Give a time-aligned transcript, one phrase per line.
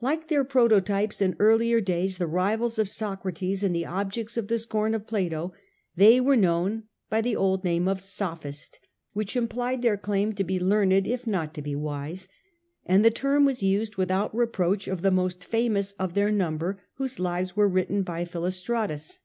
[0.00, 4.54] Like their prototypes in earlier days, the rivals of Socrates and the objects of the
[4.54, 5.52] scom of Plato,
[5.94, 8.80] they were known by the old name of Sophist,
[9.12, 12.28] which implied their claim to be learned if not to be wise,
[12.86, 17.20] and the term was used without reproach of the most famous of their number, whose
[17.20, 19.18] lives were written by Philostratus.